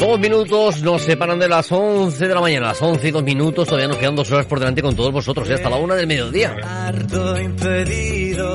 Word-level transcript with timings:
Dos 0.00 0.18
minutos 0.18 0.82
nos 0.82 1.02
separan 1.02 1.38
de 1.38 1.46
las 1.46 1.70
11 1.70 2.26
de 2.26 2.34
la 2.34 2.40
mañana, 2.40 2.68
las 2.68 2.80
11 2.80 3.06
y 3.06 3.10
dos 3.10 3.22
minutos, 3.22 3.66
todavía 3.66 3.86
nos 3.86 3.98
quedan 3.98 4.16
dos 4.16 4.32
horas 4.32 4.46
por 4.46 4.58
delante 4.58 4.80
con 4.80 4.96
todos 4.96 5.12
vosotros, 5.12 5.46
y 5.50 5.52
hasta 5.52 5.68
la 5.68 5.76
una 5.76 5.94
del 5.94 6.06
mediodía. 6.06 6.56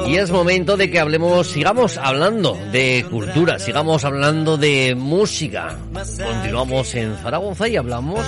Y 0.07 0.17
es 0.17 0.31
momento 0.31 0.75
de 0.75 0.89
que 0.89 0.99
hablemos, 0.99 1.45
sigamos 1.45 1.97
hablando 1.99 2.57
de 2.71 3.05
cultura, 3.11 3.59
sigamos 3.59 4.03
hablando 4.03 4.57
de 4.57 4.95
música. 4.95 5.77
Continuamos 5.93 6.95
en 6.95 7.15
Zaragoza 7.17 7.67
y 7.67 7.77
hablamos 7.77 8.25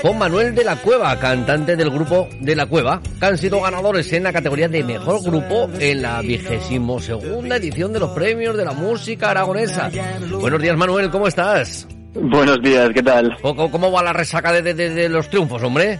con 0.00 0.16
Manuel 0.16 0.54
de 0.54 0.64
la 0.64 0.76
Cueva, 0.76 1.18
cantante 1.18 1.76
del 1.76 1.90
grupo 1.90 2.26
de 2.40 2.56
la 2.56 2.64
Cueva, 2.64 3.02
que 3.20 3.26
han 3.26 3.36
sido 3.36 3.60
ganadores 3.60 4.10
en 4.14 4.22
la 4.22 4.32
categoría 4.32 4.68
de 4.68 4.82
mejor 4.82 5.22
grupo 5.22 5.68
en 5.78 6.00
la 6.00 6.22
vigésimo 6.22 7.00
segunda 7.00 7.56
edición 7.56 7.92
de 7.92 8.00
los 8.00 8.10
premios 8.12 8.56
de 8.56 8.64
la 8.64 8.72
música 8.72 9.30
aragonesa. 9.30 9.90
Buenos 10.40 10.62
días 10.62 10.76
Manuel, 10.78 11.10
¿cómo 11.10 11.28
estás? 11.28 11.86
Buenos 12.14 12.60
días, 12.62 12.90
¿qué 12.92 13.02
tal? 13.02 13.36
¿Cómo, 13.40 13.70
cómo 13.70 13.92
va 13.92 14.02
la 14.02 14.12
resaca 14.12 14.52
de, 14.52 14.62
de- 14.74 14.90
de- 14.90 15.08
los 15.08 15.28
triunfos, 15.28 15.62
hombre? 15.62 15.98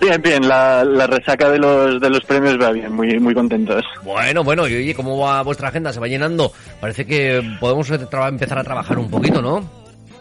Bien, 0.00 0.20
bien, 0.20 0.46
la, 0.48 0.84
la 0.84 1.06
resaca 1.06 1.48
de 1.48 1.58
los, 1.58 2.00
de 2.00 2.10
los 2.10 2.20
premios 2.24 2.60
va 2.60 2.72
bien, 2.72 2.92
muy, 2.92 3.18
muy 3.20 3.32
contentos. 3.34 3.84
Bueno, 4.02 4.42
bueno, 4.42 4.66
y 4.66 4.74
oye, 4.74 4.94
¿cómo 4.94 5.16
va 5.18 5.42
vuestra 5.42 5.68
agenda? 5.68 5.92
¿Se 5.92 6.00
va 6.00 6.08
llenando? 6.08 6.52
Parece 6.80 7.06
que 7.06 7.40
podemos 7.60 7.88
empezar 7.90 8.58
a 8.58 8.64
trabajar 8.64 8.98
un 8.98 9.08
poquito, 9.08 9.40
¿no? 9.40 9.68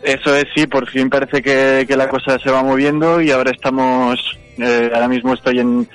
Eso 0.03 0.35
es, 0.35 0.45
sí, 0.53 0.67
por 0.67 0.87
fin 0.89 1.09
parece 1.09 1.41
que, 1.41 1.85
que 1.87 1.97
la 1.97 2.07
cosa 2.07 2.37
se 2.37 2.51
va 2.51 2.61
moviendo 2.61 3.19
y 3.21 3.31
ahora 3.31 3.49
estamos, 3.51 4.19
eh, 4.57 4.91
ahora 4.93 5.07
mismo 5.07 5.33
estoy 5.33 5.59
en, 5.59 5.87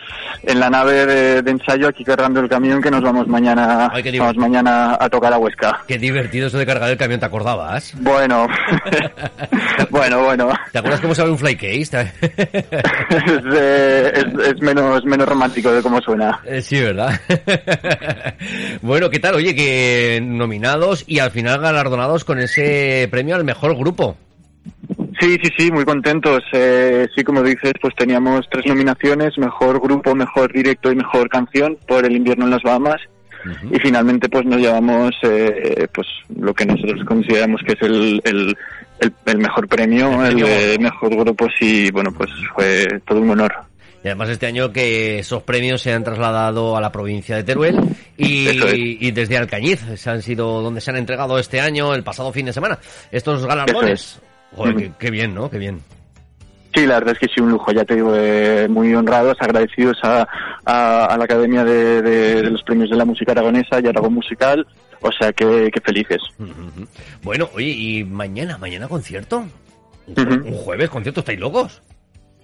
en 0.43 0.61
la 0.61 0.71
nave 0.71 1.07
de, 1.07 1.43
de 1.43 1.51
ensayo 1.51 1.89
aquí 1.89 2.05
cargando 2.05 2.41
el 2.41 2.49
camión 2.49 2.81
que 2.83 2.91
nos 2.91 3.03
vamos 3.03 3.27
mañana, 3.29 3.91
Ay, 3.93 4.03
vamos 4.03 4.13
divertido. 4.13 4.35
maña 4.35 4.97
a 5.01 5.09
tocar 5.09 5.33
a 5.33 5.39
Huesca. 5.39 5.83
Qué 5.87 5.99
divertido 5.99 6.49
eso 6.49 6.59
de 6.59 6.67
cargar 6.67 6.91
el 6.91 6.97
camión, 6.99 7.21
¿te 7.21 7.27
acordabas? 7.27 7.95
Bueno, 8.01 8.47
bueno, 9.91 10.23
bueno, 10.25 10.53
¿Te 10.73 10.79
acuerdas 10.79 11.01
cómo 11.01 11.15
sabe 11.15 11.31
un 11.31 11.39
flycase? 11.39 12.13
es, 12.21 13.43
eh, 13.55 14.13
es, 14.15 14.47
es 14.49 14.61
menos, 14.61 15.05
menos 15.05 15.29
romántico 15.29 15.73
de 15.73 15.83
cómo 15.83 16.01
suena. 16.01 16.41
Eh, 16.45 16.63
sí, 16.63 16.81
¿verdad? 16.81 17.21
bueno, 18.83 19.11
¿qué 19.11 19.19
tal? 19.19 19.35
Oye, 19.37 19.55
que 19.55 20.21
nominados 20.23 21.05
y 21.07 21.19
al 21.19 21.31
final 21.31 21.61
galardonados 21.61 22.25
con 22.25 22.39
ese 22.39 23.09
premio 23.11 23.37
al 23.37 23.45
mejor 23.45 23.77
grupo. 23.77 24.17
Sí, 25.21 25.37
sí, 25.43 25.51
sí, 25.57 25.71
muy 25.71 25.85
contentos. 25.85 26.43
Eh, 26.53 27.07
sí, 27.15 27.23
como 27.23 27.43
dices, 27.43 27.75
pues 27.81 27.95
teníamos 27.95 28.49
tres 28.51 28.65
nominaciones, 28.67 29.37
mejor 29.37 29.79
grupo, 29.81 30.15
mejor 30.15 30.51
directo 30.51 30.91
y 30.91 30.97
mejor 30.97 31.29
canción 31.29 31.77
por 31.87 32.07
El 32.07 32.17
invierno 32.17 32.47
en 32.47 32.53
las 32.53 32.63
Bahamas. 32.63 33.01
Y 33.71 33.79
finalmente 33.79 34.29
pues 34.29 34.45
nos 34.45 34.61
llevamos 34.61 35.15
eh, 35.23 35.89
pues 35.95 36.07
lo 36.39 36.53
que 36.53 36.67
nosotros 36.67 37.03
consideramos 37.07 37.63
que 37.63 37.73
es 37.73 37.81
el, 37.81 38.21
el, 38.25 38.57
el, 39.01 39.13
el 39.25 39.39
mejor 39.39 39.67
premio, 39.67 40.25
El 40.25 40.43
eh, 40.45 40.77
mejor 40.79 41.17
grupo, 41.17 41.47
sí, 41.59 41.91
bueno, 41.91 42.13
pues 42.13 42.31
fue 42.55 42.87
todo 43.07 43.21
un 43.21 43.31
honor. 43.31 43.53
Y 44.05 44.09
además 44.09 44.31
este 44.31 44.47
año 44.47 44.73
que 44.73 45.21
esos 45.21 45.43
premios 45.43 45.81
se 45.83 45.93
han 45.93 46.05
trasladado 46.05 46.77
a 46.77 46.81
la 46.81 46.93
provincia 46.93 47.37
de 47.37 47.45
Teruel 47.45 47.81
y, 48.17 48.49
es. 48.49 48.75
y 48.75 49.11
desde 49.11 49.39
Alcañiz 49.39 49.81
se 49.97 50.11
han 50.11 50.23
sido 50.23 50.63
donde 50.63 50.81
se 50.83 50.91
han 50.91 50.97
entregado 50.97 51.39
este 51.39 51.61
año, 51.61 51.95
el 51.95 52.03
pasado 52.03 52.33
fin 52.33 52.47
de 52.47 52.53
semana, 52.53 52.79
estos 53.11 53.47
galardones. 53.47 54.21
Joder, 54.55 54.77
qué, 54.77 54.93
qué 54.99 55.11
bien, 55.11 55.35
¿no? 55.35 55.51
Qué 55.51 55.59
bien. 55.59 55.81
Sí, 56.75 56.87
la 56.87 56.95
verdad 57.01 57.15
es 57.15 57.19
que 57.19 57.35
sí, 57.35 57.41
un 57.41 57.51
lujo, 57.51 57.73
ya 57.73 57.85
te 57.85 57.97
digo, 57.97 58.13
eh, 58.15 58.69
muy 58.71 58.95
honrados, 58.95 59.37
agradecidos 59.41 59.99
a, 60.05 60.27
a, 60.65 61.05
a 61.07 61.17
la 61.17 61.25
Academia 61.25 61.65
de, 61.65 62.01
de- 62.01 62.43
de 62.43 62.51
los 62.51 62.63
Premios 62.63 62.91
de 62.91 62.97
la 62.97 63.05
Música 63.05 63.33
Aragonesa 63.33 63.81
y 63.81 63.89
Aragón 63.89 64.15
Musical, 64.15 64.65
o 65.01 65.11
sea 65.11 65.33
que, 65.33 65.69
que 65.73 65.81
felices. 65.81 66.23
Bueno, 67.23 67.49
oye, 67.55 67.67
y 67.71 68.05
mañana, 68.05 68.57
mañana 68.59 68.87
concierto. 68.87 69.45
Un 70.07 70.53
jueves 70.53 70.91
concierto, 70.91 71.21
¿estáis 71.21 71.41
locos? 71.41 71.83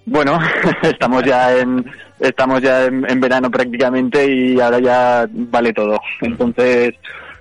Bueno, 0.05 0.39
estamos 0.83 1.23
ya 1.23 1.57
en 1.57 1.85
estamos 2.19 2.61
ya 2.61 2.85
en, 2.85 3.09
en 3.09 3.19
verano 3.19 3.49
prácticamente 3.51 4.25
y 4.29 4.59
ahora 4.59 4.79
ya 4.79 5.27
vale 5.31 5.71
todo. 5.73 5.99
Entonces, 6.21 6.95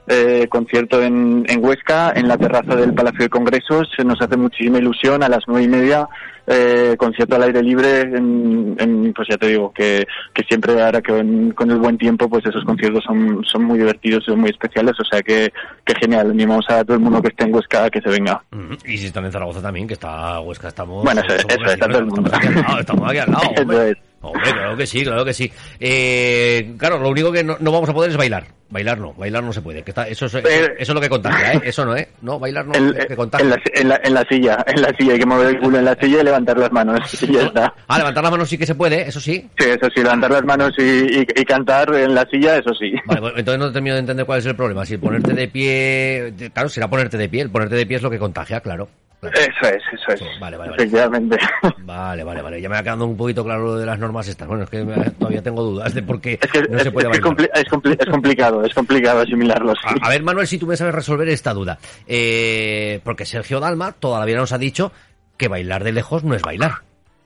eh, 0.08 0.46
concierto 0.48 1.02
en, 1.02 1.44
en 1.48 1.64
Huesca, 1.64 2.12
en 2.14 2.28
la 2.28 2.36
terraza 2.38 2.74
del 2.76 2.94
Palacio 2.94 3.20
de 3.24 3.28
Congresos, 3.28 3.88
se 3.96 4.04
nos 4.04 4.20
hace 4.20 4.36
muchísima 4.36 4.78
ilusión 4.78 5.22
a 5.22 5.28
las 5.28 5.40
nueve 5.46 5.64
y 5.64 5.68
media, 5.68 6.08
eh, 6.46 6.94
concierto 6.96 7.34
al 7.36 7.42
aire 7.42 7.60
libre, 7.62 8.02
en, 8.02 8.76
en, 8.78 9.12
pues 9.12 9.26
ya 9.28 9.36
te 9.36 9.48
digo 9.48 9.72
que, 9.72 10.06
que 10.32 10.44
siempre 10.44 10.80
ahora 10.80 11.02
que 11.02 11.12
con, 11.12 11.50
con 11.52 11.70
el 11.72 11.78
buen 11.78 11.98
tiempo, 11.98 12.28
pues 12.28 12.46
esos 12.46 12.64
conciertos 12.64 13.02
son, 13.04 13.42
son 13.44 13.64
muy 13.64 13.78
divertidos 13.78 14.22
y 14.22 14.30
son 14.30 14.40
muy 14.40 14.50
especiales, 14.50 14.92
o 15.00 15.04
sea 15.04 15.20
que, 15.22 15.52
que 15.84 15.94
genial, 16.00 16.30
animamos 16.30 16.64
a 16.70 16.84
todo 16.84 16.94
el 16.96 17.02
mundo 17.02 17.20
que 17.20 17.28
esté 17.28 17.44
en 17.44 17.54
Huesca 17.54 17.84
a 17.84 17.90
que 17.90 18.00
se 18.00 18.08
venga. 18.10 18.42
Y 18.84 18.96
si 18.98 19.06
están 19.06 19.24
en 19.24 19.32
Zaragoza 19.32 19.60
también, 19.60 19.88
que 19.88 19.94
está 19.94 20.38
Huesca, 20.40 20.68
estamos... 20.68 21.02
Bueno, 21.04 21.20
eso- 21.26 21.48
eso, 21.48 21.64
está 21.66 21.88
todo 21.88 21.98
el 21.98 22.06
mundo. 22.06 22.30
Estamos 22.32 22.46
aquí 22.46 22.58
al 22.58 22.62
lado, 22.62 22.80
estamos 22.80 23.08
aquí 23.10 23.18
al 23.18 23.30
lado, 23.32 23.42
Eso 23.56 23.96
hombre. 24.26 24.50
claro 24.52 24.76
que 24.76 24.86
sí, 24.86 25.04
claro 25.04 25.24
que 25.24 25.34
sí. 25.34 25.50
Eh, 25.80 26.74
claro, 26.78 26.98
lo 26.98 27.08
único 27.08 27.32
que 27.32 27.42
no, 27.44 27.56
no 27.60 27.72
vamos 27.72 27.88
a 27.88 27.92
poder 27.94 28.10
es 28.10 28.16
bailar. 28.16 28.44
Bailar 28.68 28.98
no, 28.98 29.14
bailar 29.14 29.44
no 29.44 29.52
se 29.52 29.62
puede. 29.62 29.82
Que 29.84 29.92
está, 29.92 30.08
eso, 30.08 30.26
es, 30.26 30.34
eso, 30.34 30.48
Eh, 30.48 30.74
eso 30.78 30.90
es 30.90 30.94
lo 30.94 31.00
que 31.00 31.08
contagia, 31.08 31.52
¿eh? 31.52 31.60
Eso 31.64 31.84
no, 31.84 31.96
¿eh? 31.96 32.08
No, 32.22 32.40
bailar 32.40 32.66
no, 32.66 32.72
es 32.74 33.06
que 33.06 33.14
contagia. 33.14 33.44
en 33.44 33.50
la, 33.50 33.56
en, 33.74 33.88
la, 33.88 34.00
en 34.02 34.14
la 34.14 34.24
silla, 34.28 34.64
en 34.66 34.82
la 34.82 34.92
silla, 34.98 35.12
hay 35.12 35.18
que 35.20 35.26
mover 35.26 35.46
el 35.50 35.58
culo 35.60 35.78
en 35.78 35.84
la 35.84 35.94
silla 36.00 36.20
y 36.20 36.24
levantar 36.24 36.58
las 36.58 36.72
manos. 36.72 37.22
Y 37.22 37.32
ya 37.32 37.42
está. 37.42 37.72
Ah, 37.86 37.98
levantar 37.98 38.24
las 38.24 38.32
manos 38.32 38.48
sí 38.48 38.58
que 38.58 38.66
se 38.66 38.74
puede, 38.74 39.06
eso 39.06 39.20
sí. 39.20 39.48
Sí, 39.56 39.68
eso 39.68 39.88
sí, 39.94 40.02
levantar 40.02 40.32
las 40.32 40.44
manos 40.44 40.72
y, 40.78 40.82
y, 40.82 41.20
y 41.36 41.44
cantar 41.44 41.94
en 41.94 42.12
la 42.12 42.26
silla, 42.28 42.56
eso 42.56 42.74
sí. 42.74 42.92
Vale, 43.06 43.20
pues 43.20 43.34
entonces 43.36 43.60
no 43.60 43.72
termino 43.72 43.94
de 43.94 44.00
entender 44.00 44.26
cuál 44.26 44.40
es 44.40 44.46
el 44.46 44.56
problema. 44.56 44.84
Si 44.84 44.96
ponerte 44.96 45.32
de 45.32 45.46
pie, 45.46 46.34
claro, 46.52 46.68
será 46.68 46.88
ponerte 46.90 47.16
de 47.16 47.28
pie. 47.28 47.42
El 47.42 47.50
ponerte 47.50 47.76
de 47.76 47.86
pie 47.86 47.98
es 47.98 48.02
lo 48.02 48.10
que 48.10 48.18
contagia, 48.18 48.60
claro. 48.60 48.88
Eso 49.34 49.68
es, 49.74 49.82
eso 49.92 50.12
es. 50.12 50.20
Vale, 50.40 50.56
vale, 50.56 50.70
vale. 50.70 50.82
Efectivamente. 50.82 51.36
Vale, 51.78 52.24
vale, 52.24 52.42
vale. 52.42 52.60
Ya 52.60 52.68
me 52.68 52.76
va 52.76 52.82
quedando 52.82 53.06
un 53.06 53.16
poquito 53.16 53.44
claro 53.44 53.64
lo 53.64 53.76
de 53.76 53.86
las 53.86 53.98
normas 53.98 54.26
estas. 54.28 54.46
Bueno, 54.48 54.64
es 54.64 54.70
que 54.70 54.84
me- 54.84 55.10
todavía 55.10 55.42
tengo 55.42 55.62
dudas 55.62 55.94
de 55.94 56.02
por 56.02 56.20
qué 56.20 56.38
Es 56.40 56.50
que, 56.50 56.62
no 56.62 56.76
es, 56.78 56.82
se 56.84 56.90
puede 56.92 57.08
es 57.10 57.16
es, 57.16 57.22
bailar. 57.22 57.36
compli- 57.38 57.50
es 57.54 57.64
compli- 57.66 57.96
es 57.98 58.06
complicado, 58.10 58.64
es 58.64 58.74
complicado 58.74 59.20
asimilarlo. 59.20 59.72
sí. 59.74 59.94
A, 60.02 60.06
a 60.06 60.08
ver, 60.10 60.22
Manuel, 60.22 60.46
si 60.46 60.58
tú 60.58 60.66
me 60.66 60.76
sabes 60.76 60.94
resolver 60.94 61.28
esta 61.28 61.52
duda. 61.54 61.78
Eh, 62.06 63.00
porque 63.04 63.24
Sergio 63.26 63.60
Dalma 63.60 63.92
toda 63.92 64.18
la 64.20 64.24
vida 64.26 64.38
nos 64.38 64.52
ha 64.52 64.58
dicho 64.58 64.92
que 65.36 65.48
bailar 65.48 65.84
de 65.84 65.92
lejos 65.92 66.24
no 66.24 66.34
es 66.34 66.42
bailar. 66.42 66.72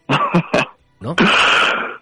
¿No? 1.00 1.16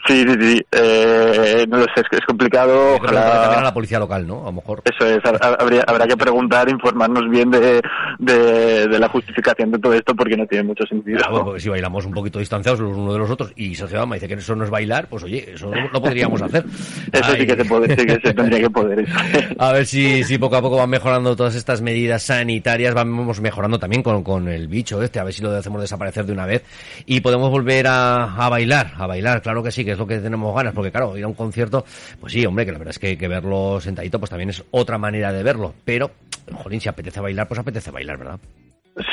Sí, 0.09 0.25
sí, 0.27 0.35
sí. 0.41 0.67
Eh, 0.73 1.67
no 1.69 1.77
lo 1.79 1.85
sé, 1.94 2.03
es, 2.11 2.21
complicado. 2.27 2.99
Preguntarle 2.99 3.21
también 3.21 3.43
a 3.43 3.49
Ojalá. 3.50 3.62
la 3.62 3.75
policía 3.75 3.99
local, 3.99 4.27
¿no? 4.27 4.43
A 4.43 4.47
lo 4.47 4.53
mejor. 4.53 4.82
Eso 4.85 5.06
es, 5.06 5.21
ha- 5.25 5.55
habría, 5.61 5.82
habrá 5.87 6.06
que 6.06 6.17
preguntar, 6.17 6.69
informarnos 6.71 7.29
bien 7.31 7.50
de, 7.50 7.82
de, 8.19 8.87
de 8.88 8.99
la 8.99 9.09
justificación 9.09 9.71
de 9.71 9.79
todo 9.79 9.93
esto 9.93 10.15
porque 10.15 10.37
no 10.37 10.47
tiene 10.47 10.65
mucho 10.65 10.85
sentido. 10.87 11.19
Bueno, 11.31 11.44
porque 11.44 11.61
si 11.61 11.69
bailamos 11.69 12.06
un 12.06 12.12
poquito 12.12 12.38
distanciados 12.38 12.81
los 12.81 12.97
unos 12.97 13.12
de 13.12 13.19
los 13.19 13.31
otros 13.31 13.53
y 13.56 13.75
Sergio 13.75 13.99
Dalma 13.99 14.15
dice 14.15 14.29
que 14.29 14.35
eso 14.35 14.56
no 14.56 14.65
es 14.65 14.71
bailar, 14.71 15.09
pues 15.09 15.25
oye, 15.25 15.53
eso 15.55 15.71
no 15.71 15.88
lo 15.93 16.00
podríamos 16.00 16.41
hacer. 16.41 16.65
Eso 17.12 17.25
Ay. 17.32 17.41
sí 17.41 17.47
que 17.47 17.56
se 17.56 17.65
puede, 17.67 17.94
sí 17.97 18.06
que 18.06 18.15
se 18.15 18.32
tendría 18.35 18.61
que 18.61 18.71
poder. 18.71 19.00
eso. 19.00 19.15
A 19.59 19.73
ver 19.73 19.85
si, 19.87 20.25
si 20.25 20.38
poco 20.38 20.56
a 20.56 20.62
poco 20.62 20.77
van 20.79 20.88
mejorando 20.91 21.37
todas 21.37 21.55
estas 21.55 21.82
medidas 21.82 22.23
sanitarias, 22.23 22.94
vamos 22.94 23.41
mejorando 23.43 23.79
también 23.79 24.03
con, 24.03 24.23
con 24.25 24.49
el 24.49 24.69
bicho 24.69 25.03
este, 25.03 25.21
a 25.21 25.25
ver 25.25 25.35
si 25.35 25.43
lo 25.43 25.50
hacemos 25.55 25.81
desaparecer 25.82 26.25
de 26.25 26.32
una 26.32 26.47
vez 26.47 26.65
y 27.05 27.21
podemos 27.21 27.50
volver 27.50 27.87
a, 27.88 28.35
a 28.35 28.49
bailar, 28.49 28.93
a 28.97 29.06
bailar, 29.06 29.43
claro 29.43 29.62
que 29.62 29.71
sí, 29.71 29.85
que 29.85 29.93
es 29.93 29.98
lo 29.99 30.06
que 30.06 30.19
tenemos 30.19 30.55
ganas, 30.55 30.75
porque 30.75 30.91
claro, 30.91 31.17
ir 31.17 31.25
a 31.25 31.29
un 31.29 31.35
concierto, 31.35 31.85
pues 32.21 32.33
sí, 32.33 32.45
hombre, 32.47 32.65
que 32.65 32.73
la 32.73 32.79
verdad 32.79 32.95
es 33.00 33.17
que, 33.17 33.29
verlo 33.29 33.81
sentadito, 33.81 34.19
pues 34.19 34.31
también 34.31 34.50
es 34.50 34.65
otra 34.71 34.99
manera 34.99 35.33
de 35.33 35.43
verlo, 35.43 35.75
pero, 35.85 36.11
jolín, 36.53 36.81
si 36.81 36.89
apetece 36.89 37.21
bailar, 37.21 37.47
pues 37.49 37.61
apetece 37.61 37.91
bailar, 37.91 38.19
¿verdad? 38.19 38.39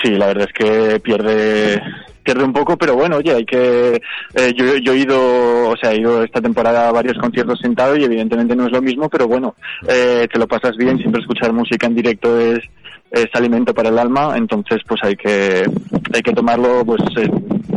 Sí, 0.02 0.12
la 0.12 0.28
verdad 0.28 0.48
es 0.50 0.54
que 0.54 1.00
pierde 1.00 1.80
pierde 2.24 2.44
un 2.44 2.54
poco, 2.54 2.76
pero 2.76 2.96
bueno, 2.96 3.18
oye, 3.18 3.36
hay 3.36 3.46
que 3.46 4.02
eh, 4.34 4.54
yo, 4.56 4.78
yo 4.78 4.94
he 4.94 4.98
ido, 4.98 5.70
o 5.70 5.78
sea, 5.78 5.92
he 5.92 6.00
ido 6.00 6.24
esta 6.24 6.42
temporada 6.42 6.90
a 6.90 6.92
varios 6.92 7.18
conciertos 7.20 7.60
sentado 7.60 7.96
y 7.96 8.04
evidentemente 8.04 8.56
no 8.56 8.66
es 8.66 8.72
lo 8.72 8.82
mismo, 8.82 9.08
pero 9.10 9.28
bueno, 9.28 9.56
eh, 9.88 10.28
te 10.32 10.40
lo 10.40 10.48
pasas 10.48 10.76
bien, 10.76 10.98
siempre 10.98 11.22
escuchar 11.22 11.54
música 11.54 11.86
en 11.86 11.96
directo 11.96 12.40
es 12.40 12.62
es 13.12 13.28
alimento 13.34 13.74
para 13.74 13.90
el 13.90 14.00
alma, 14.00 14.36
entonces 14.36 14.82
pues 14.88 15.02
hay 15.04 15.16
que 15.16 15.66
hay 16.14 16.22
que 16.22 16.34
tomarlo 16.34 16.84
pues 16.86 17.02
eh, 17.18 17.30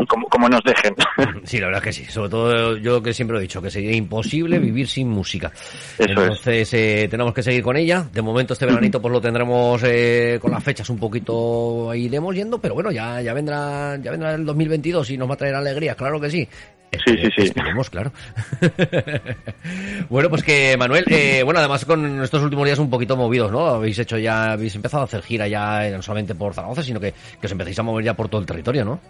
como, 0.08 0.26
como 0.28 0.48
nos 0.48 0.62
dejen. 0.62 0.94
Sí, 1.44 1.58
la 1.58 1.66
verdad 1.66 1.82
que 1.82 1.92
sí. 1.92 2.04
Sobre 2.04 2.28
todo 2.28 2.76
yo 2.76 3.02
que 3.02 3.14
siempre 3.14 3.32
lo 3.34 3.38
he 3.38 3.42
dicho, 3.42 3.62
que 3.62 3.70
sería 3.70 3.92
imposible 3.92 4.58
vivir 4.58 4.86
sin 4.86 5.08
música. 5.08 5.50
Entonces 5.98 6.72
eh, 6.74 7.08
tenemos 7.10 7.32
que 7.32 7.42
seguir 7.42 7.62
con 7.62 7.76
ella. 7.76 8.06
De 8.12 8.20
momento 8.20 8.52
este 8.52 8.66
veranito 8.66 9.00
pues 9.00 9.12
lo 9.12 9.20
tendremos 9.20 9.82
eh, 9.84 10.38
con 10.40 10.50
las 10.50 10.62
fechas 10.62 10.90
un 10.90 10.98
poquito 10.98 11.94
iremos 11.94 12.34
yendo, 12.34 12.60
pero 12.60 12.74
bueno, 12.74 12.90
ya 12.90 13.22
ya 13.22 13.32
vendrá 13.32 13.96
ya 13.96 14.10
vendrá 14.10 14.34
el 14.34 14.44
2022 14.44 15.10
y 15.10 15.18
nos 15.18 15.28
va 15.28 15.34
a 15.34 15.38
traer 15.38 15.54
alegrías, 15.54 15.96
claro 15.96 16.20
que 16.20 16.30
sí. 16.30 16.48
Sí, 16.92 17.16
sí, 17.16 17.28
sí. 17.36 17.42
Esperemos, 17.42 17.90
claro. 17.90 18.12
bueno, 20.08 20.30
pues 20.30 20.42
que 20.42 20.76
Manuel, 20.78 21.04
eh, 21.08 21.42
bueno, 21.44 21.60
además 21.60 21.84
con 21.84 22.22
estos 22.22 22.42
últimos 22.42 22.64
días 22.64 22.78
un 22.78 22.88
poquito 22.88 23.16
movidos, 23.16 23.52
¿no? 23.52 23.66
Habéis 23.66 23.98
hecho 23.98 24.16
ya, 24.18 24.52
habéis 24.52 24.74
empezado 24.74 25.02
a 25.02 25.04
hacer 25.04 25.22
gira 25.22 25.46
ya 25.48 25.88
no 25.90 26.02
solamente 26.02 26.34
por 26.34 26.54
Zaragoza, 26.54 26.82
sino 26.82 26.98
que, 26.98 27.12
que 27.40 27.46
os 27.46 27.52
empecéis 27.52 27.78
a 27.78 27.82
mover 27.82 28.04
ya 28.04 28.14
por 28.14 28.28
todo 28.28 28.40
el 28.40 28.46
territorio, 28.46 28.84
¿no? 28.84 29.00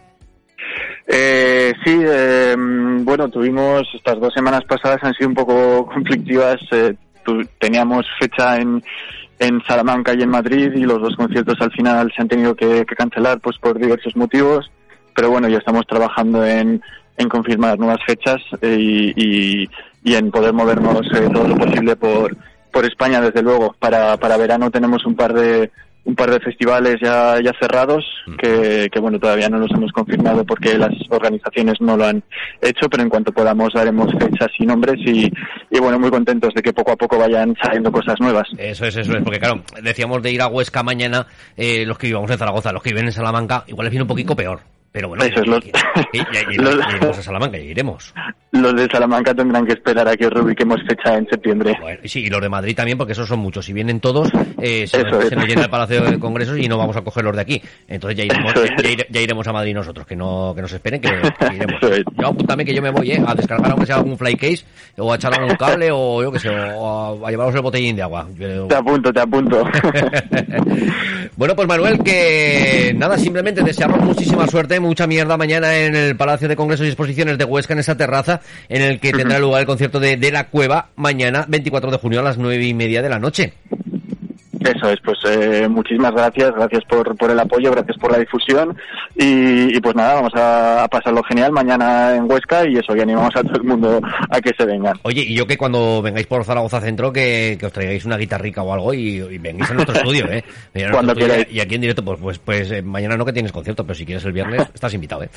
Eh, 1.10 1.72
sí, 1.84 1.98
eh, 2.04 2.54
bueno, 2.56 3.30
tuvimos 3.30 3.88
estas 3.94 4.20
dos 4.20 4.34
semanas 4.34 4.62
pasadas 4.68 5.02
han 5.02 5.14
sido 5.14 5.28
un 5.28 5.34
poco 5.34 5.86
conflictivas. 5.94 6.56
Eh, 6.70 6.94
teníamos 7.58 8.06
fecha 8.18 8.56
en, 8.58 8.82
en 9.38 9.62
Salamanca 9.66 10.14
y 10.14 10.22
en 10.22 10.30
Madrid 10.30 10.72
y 10.74 10.82
los 10.82 11.00
dos 11.00 11.16
conciertos 11.16 11.56
al 11.60 11.72
final 11.72 12.12
se 12.14 12.22
han 12.22 12.28
tenido 12.28 12.54
que, 12.54 12.84
que 12.86 12.94
cancelar 12.94 13.40
pues 13.40 13.56
por 13.58 13.78
diversos 13.78 14.14
motivos. 14.16 14.70
Pero 15.14 15.30
bueno, 15.30 15.48
ya 15.48 15.58
estamos 15.58 15.86
trabajando 15.86 16.44
en, 16.44 16.82
en 17.18 17.28
confirmar 17.28 17.78
nuevas 17.78 18.00
fechas 18.06 18.40
eh, 18.62 18.76
y, 18.78 19.12
y, 19.16 19.68
y, 20.04 20.14
en 20.14 20.30
poder 20.30 20.52
movernos 20.52 21.06
eh, 21.14 21.28
todo 21.32 21.48
lo 21.48 21.56
posible 21.56 21.96
por, 21.96 22.36
por 22.72 22.84
España, 22.84 23.20
desde 23.20 23.42
luego. 23.42 23.74
Para, 23.78 24.16
para 24.16 24.36
verano 24.36 24.70
tenemos 24.70 25.04
un 25.04 25.16
par 25.16 25.34
de 25.34 25.70
un 26.08 26.14
par 26.14 26.30
de 26.30 26.40
festivales 26.40 26.96
ya, 27.02 27.38
ya 27.44 27.52
cerrados 27.60 28.02
que, 28.38 28.88
que, 28.90 28.98
bueno 28.98 29.20
todavía 29.20 29.50
no 29.50 29.58
los 29.58 29.70
hemos 29.72 29.92
confirmado 29.92 30.42
porque 30.42 30.78
las 30.78 30.94
organizaciones 31.10 31.82
no 31.82 31.98
lo 31.98 32.06
han 32.06 32.22
hecho 32.62 32.88
pero 32.88 33.02
en 33.02 33.10
cuanto 33.10 33.30
podamos 33.30 33.74
daremos 33.74 34.10
fechas 34.18 34.48
y 34.58 34.64
nombres 34.64 34.96
y, 35.04 35.30
y 35.70 35.78
bueno 35.78 35.98
muy 35.98 36.08
contentos 36.08 36.54
de 36.54 36.62
que 36.62 36.72
poco 36.72 36.92
a 36.92 36.96
poco 36.96 37.18
vayan 37.18 37.54
saliendo 37.62 37.92
cosas 37.92 38.18
nuevas. 38.20 38.48
Eso 38.56 38.86
es 38.86 38.96
eso 38.96 39.18
es 39.18 39.22
porque 39.22 39.38
claro 39.38 39.60
decíamos 39.82 40.22
de 40.22 40.32
ir 40.32 40.40
a 40.40 40.46
Huesca 40.46 40.82
mañana 40.82 41.26
eh, 41.58 41.84
los 41.84 41.98
que 41.98 42.06
vivamos 42.06 42.30
en 42.30 42.38
Zaragoza 42.38 42.72
los 42.72 42.82
que 42.82 42.90
viven 42.90 43.04
en 43.04 43.12
Salamanca 43.12 43.64
igual 43.66 43.84
les 43.84 43.90
viene 43.90 44.04
un 44.04 44.08
poquito 44.08 44.34
peor 44.34 44.60
pero 44.92 45.08
bueno, 45.08 45.24
Eso 45.24 45.40
es 45.40 45.46
los... 45.46 45.64
iremos, 46.12 46.74
los... 46.76 46.94
iremos 46.94 47.18
a 47.18 47.22
Salamanca, 47.22 47.58
ya 47.58 47.64
iremos. 47.64 48.14
Los 48.52 48.74
de 48.74 48.88
Salamanca 48.90 49.34
tendrán 49.34 49.66
que 49.66 49.74
esperar 49.74 50.08
a 50.08 50.16
que 50.16 50.26
os 50.26 50.32
fecha 50.88 51.16
en 51.16 51.26
septiembre. 51.28 51.76
Bueno, 51.80 52.00
sí, 52.04 52.20
y 52.20 52.30
los 52.30 52.40
de 52.40 52.48
Madrid 52.48 52.74
también, 52.74 52.96
porque 52.96 53.12
esos 53.12 53.28
son 53.28 53.40
muchos. 53.40 53.66
Si 53.66 53.72
vienen 53.74 54.00
todos, 54.00 54.30
eh, 54.60 54.86
se, 54.86 55.04
nos, 55.04 55.28
se, 55.28 55.36
nos, 55.36 55.46
llena 55.46 55.64
el 55.64 55.70
Palacio 55.70 56.02
de 56.02 56.18
Congresos 56.18 56.58
y 56.58 56.66
no 56.68 56.78
vamos 56.78 56.96
a 56.96 57.02
coger 57.02 57.24
los 57.24 57.36
de 57.36 57.42
aquí. 57.42 57.62
Entonces 57.86 58.16
ya 58.16 58.24
iremos, 58.24 58.54
ya, 58.54 58.90
ire, 58.90 59.06
ya, 59.10 59.20
iremos 59.20 59.46
a 59.46 59.52
Madrid 59.52 59.74
nosotros, 59.74 60.06
que 60.06 60.16
no 60.16 60.52
que 60.54 60.62
nos 60.62 60.72
esperen, 60.72 61.00
que, 61.00 61.10
que 61.10 61.54
iremos. 61.54 61.82
Es. 61.82 62.04
Yo 62.16 62.28
apúntame 62.28 62.64
que 62.64 62.74
yo 62.74 62.80
me 62.80 62.90
voy 62.90 63.12
eh, 63.12 63.22
a 63.24 63.34
descargar 63.34 63.70
aunque 63.70 63.86
sea 63.86 63.96
algún 63.96 64.16
flycase, 64.16 64.64
o 64.96 65.12
a 65.12 65.16
echar 65.16 65.34
algún 65.34 65.56
cable, 65.56 65.90
o 65.92 66.22
yo 66.22 66.32
que 66.32 66.38
sé, 66.38 66.48
o 66.48 67.22
a, 67.22 67.28
a 67.28 67.30
llevaros 67.30 67.54
el 67.54 67.60
botellín 67.60 67.96
de 67.96 68.02
agua. 68.02 68.26
Te 68.36 68.74
apunto, 68.74 69.12
te 69.12 69.20
apunto. 69.20 69.62
Bueno, 71.38 71.54
pues 71.54 71.68
Manuel, 71.68 72.02
que 72.02 72.92
nada, 72.96 73.16
simplemente 73.16 73.62
deseamos 73.62 74.00
muchísima 74.00 74.48
suerte, 74.48 74.80
mucha 74.80 75.06
mierda 75.06 75.36
mañana 75.36 75.78
en 75.78 75.94
el 75.94 76.16
Palacio 76.16 76.48
de 76.48 76.56
Congresos 76.56 76.84
y 76.84 76.88
Exposiciones 76.88 77.38
de 77.38 77.44
Huesca, 77.44 77.74
en 77.74 77.78
esa 77.78 77.96
terraza, 77.96 78.40
en 78.68 78.82
el 78.82 78.98
que 78.98 79.12
tendrá 79.12 79.38
lugar 79.38 79.60
el 79.60 79.66
concierto 79.66 80.00
de, 80.00 80.16
de 80.16 80.32
La 80.32 80.48
Cueva 80.48 80.88
mañana, 80.96 81.44
24 81.46 81.92
de 81.92 81.98
junio 81.98 82.18
a 82.18 82.24
las 82.24 82.38
nueve 82.38 82.66
y 82.66 82.74
media 82.74 83.02
de 83.02 83.08
la 83.08 83.20
noche. 83.20 83.52
Eso 84.60 84.90
es, 84.90 84.98
pues 85.04 85.18
eh, 85.26 85.68
muchísimas 85.68 86.12
gracias, 86.12 86.52
gracias 86.54 86.84
por, 86.84 87.16
por 87.16 87.30
el 87.30 87.38
apoyo, 87.38 87.70
gracias 87.72 87.96
por 87.98 88.12
la 88.12 88.18
difusión 88.18 88.76
y, 89.16 89.76
y 89.76 89.80
pues 89.80 89.94
nada, 89.94 90.14
vamos 90.14 90.34
a, 90.34 90.84
a, 90.84 90.88
pasarlo 90.88 91.22
genial 91.22 91.52
mañana 91.52 92.14
en 92.14 92.30
Huesca 92.30 92.66
y 92.68 92.76
eso, 92.76 92.96
y 92.96 93.00
animamos 93.00 93.34
a 93.36 93.42
todo 93.42 93.56
el 93.56 93.64
mundo 93.64 94.00
a 94.30 94.40
que 94.40 94.52
se 94.56 94.64
vengan. 94.64 94.98
Oye, 95.02 95.22
y 95.22 95.34
yo 95.34 95.46
que 95.46 95.56
cuando 95.56 96.02
vengáis 96.02 96.26
por 96.26 96.44
Zaragoza 96.44 96.80
Centro 96.80 97.12
que, 97.12 97.56
que 97.58 97.66
os 97.66 97.72
traigáis 97.72 98.04
una 98.04 98.16
guitarrica 98.16 98.62
o 98.62 98.72
algo 98.72 98.94
y, 98.94 99.18
y 99.18 99.38
vengáis 99.38 99.70
a 99.70 99.74
nuestro 99.74 99.94
estudio, 99.98 100.26
¿eh? 100.30 100.44
cuando 100.92 101.14
queráis. 101.14 101.46
Y 101.50 101.60
aquí 101.60 101.76
en 101.76 101.80
directo, 101.80 102.04
pues 102.04 102.18
pues, 102.20 102.38
pues 102.38 102.70
eh, 102.70 102.82
mañana 102.82 103.16
no 103.16 103.24
que 103.24 103.32
tienes 103.32 103.52
concierto, 103.52 103.84
pero 103.84 103.94
si 103.94 104.04
quieres 104.04 104.24
el 104.24 104.32
viernes 104.32 104.66
estás 104.74 104.92
invitado, 104.94 105.22
¿eh? 105.22 105.30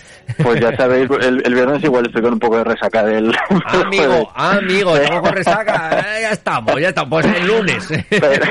Pues 0.44 0.60
ya 0.60 0.76
sabéis, 0.78 1.10
el, 1.22 1.42
el 1.46 1.54
viernes 1.54 1.84
igual 1.84 2.06
estoy 2.06 2.22
con 2.22 2.34
un 2.34 2.40
poco 2.40 2.58
de 2.58 2.64
resaca 2.64 3.04
del... 3.04 3.34
Amigo, 3.66 4.32
amigo, 4.36 4.98
estamos 4.98 5.22
con 5.22 5.34
resaca, 5.34 6.00
eh, 6.00 6.22
ya 6.24 6.32
estamos, 6.32 6.82
ya 6.82 6.90
estamos, 6.90 7.22
pues 7.22 7.38
el 7.38 7.48
lunes. 7.48 7.88
Pero, 8.10 8.46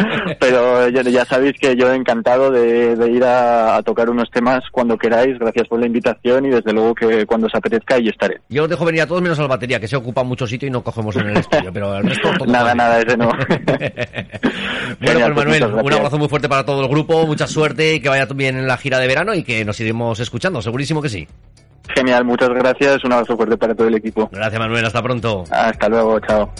pero 0.40 0.88
ya, 0.88 1.24
sabéis 1.24 1.54
que 1.60 1.76
yo 1.76 1.92
encantado 1.92 2.50
de, 2.50 2.96
de 2.96 3.10
ir 3.10 3.24
a, 3.24 3.76
a, 3.76 3.82
tocar 3.82 4.10
unos 4.10 4.30
temas 4.30 4.60
cuando 4.70 4.96
queráis. 4.96 5.38
Gracias 5.38 5.68
por 5.68 5.80
la 5.80 5.86
invitación 5.86 6.46
y 6.46 6.50
desde 6.50 6.72
luego 6.72 6.94
que 6.94 7.26
cuando 7.26 7.46
os 7.46 7.54
apetezca 7.54 7.96
ahí 7.96 8.08
estaré. 8.08 8.40
Yo 8.48 8.64
os 8.64 8.68
dejo 8.68 8.84
venir 8.84 9.02
a 9.02 9.06
todos 9.06 9.22
menos 9.22 9.38
a 9.38 9.42
la 9.42 9.48
batería, 9.48 9.80
que 9.80 9.88
se 9.88 9.96
ocupa 9.96 10.22
mucho 10.22 10.46
sitio 10.46 10.68
y 10.68 10.70
no 10.70 10.82
cogemos 10.82 11.16
en 11.16 11.28
el 11.28 11.36
estudio, 11.36 11.72
pero 11.72 11.96
el 11.96 12.04
resto 12.04 12.30
todo 12.38 12.50
Nada, 12.50 12.74
nada, 12.74 13.00
ese 13.00 13.16
no. 13.16 13.28
bueno, 15.00 15.34
pues 15.34 15.34
Manuel, 15.34 15.64
un 15.64 15.92
abrazo 15.92 16.18
muy 16.18 16.28
fuerte 16.28 16.48
para 16.48 16.64
todo 16.64 16.82
el 16.82 16.88
grupo, 16.88 17.26
mucha 17.26 17.46
suerte 17.46 17.94
y 17.94 18.00
que 18.00 18.08
vaya 18.08 18.26
bien 18.26 18.56
en 18.56 18.66
la 18.66 18.76
gira 18.76 18.98
de 18.98 19.06
verano 19.06 19.34
y 19.34 19.42
que 19.42 19.64
nos 19.64 19.78
iremos 19.80 20.18
escuchando, 20.20 20.62
segurísimo 20.62 21.02
que 21.02 21.08
sí. 21.08 21.26
Genial, 21.94 22.24
muchas 22.24 22.50
gracias, 22.50 23.04
un 23.04 23.12
abrazo 23.12 23.36
fuerte 23.36 23.56
para 23.56 23.74
todo 23.74 23.88
el 23.88 23.94
equipo. 23.94 24.28
Gracias 24.32 24.60
Manuel, 24.60 24.84
hasta 24.84 25.02
pronto. 25.02 25.44
Hasta 25.50 25.88
luego, 25.88 26.20
chao. 26.20 26.52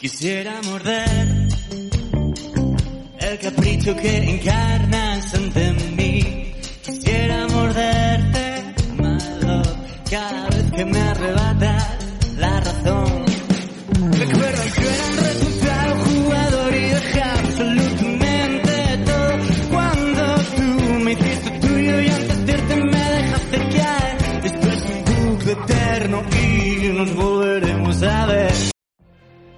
Quisiera 0.00 0.60
morder 0.62 1.48
el 3.18 3.38
capricho 3.40 3.96
que 3.96 4.16
encarnas 4.30 5.34
ante 5.34 5.72
mí. 5.72 6.54
Quisiera 6.84 7.48
morderte, 7.48 8.74
malo, 8.96 9.62
cada 10.08 10.48
vez 10.50 10.70
que 10.70 10.84
me 10.84 11.00
arrebatas 11.00 11.96
la 12.36 12.60
razón. 12.60 13.24
Recuerda 14.12 14.64
que 14.76 14.82
era 14.82 15.04
un 15.10 15.16
resultado 15.16 15.96
jugador 16.04 16.74
y 16.74 16.88
dejé 16.90 17.20
absolutamente 17.20 18.98
todo. 19.04 19.32
Cuando 19.72 20.34
tú 20.56 20.94
me 21.02 21.12
hiciste 21.12 21.50
tuyo 21.58 22.00
y 22.02 22.08
antes 22.08 22.46
de 22.46 22.52
irte 22.52 22.76
me 22.76 23.12
dejaste 23.12 23.58
caer. 23.58 24.44
Esto 24.44 24.68
es 24.68 24.82
un 24.84 25.30
bucle 25.32 25.52
eterno 25.52 26.22
y 26.40 26.88
nos 26.88 27.14
volveremos 27.16 28.02
a 28.04 28.26
ver. 28.26 28.77